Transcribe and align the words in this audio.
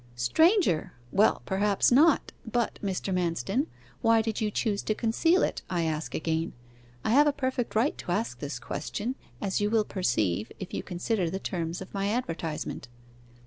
'Stranger! 0.15 0.93
well, 1.11 1.43
perhaps 1.45 1.91
not; 1.91 2.31
but, 2.43 2.79
Mr. 2.83 3.13
Manston, 3.13 3.67
why 4.01 4.19
did 4.23 4.41
you 4.41 4.49
choose 4.49 4.81
to 4.81 4.95
conceal 4.95 5.43
it, 5.43 5.61
I 5.69 5.83
ask 5.83 6.15
again? 6.15 6.53
I 7.05 7.11
have 7.11 7.27
a 7.27 7.31
perfect 7.31 7.75
right 7.75 7.95
to 7.99 8.11
ask 8.11 8.39
this 8.39 8.57
question, 8.57 9.13
as 9.43 9.61
you 9.61 9.69
will 9.69 9.85
perceive, 9.85 10.51
if 10.57 10.73
you 10.73 10.81
consider 10.81 11.29
the 11.29 11.37
terms 11.37 11.81
of 11.83 11.93
my 11.93 12.07
advertisement. 12.09 12.87